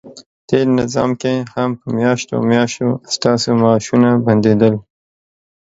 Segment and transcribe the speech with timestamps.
[0.49, 4.73] تېر نظام کې هم په میاشتو میاشتو ستاسو معاشونه بندیدل،